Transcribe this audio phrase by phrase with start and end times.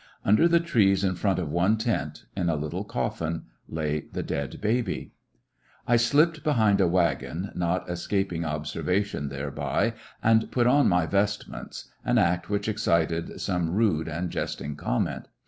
[0.25, 4.59] Under the trees in front of one tent, in a little coffin, lay the dead
[4.59, 5.13] baby.
[5.87, 9.93] I slipped behind a wagon, not escaping ob Service under servation thereby,
[10.23, 15.27] and put on my vestments, '^^'^'^"^ an act which excited some rude and jesting comment.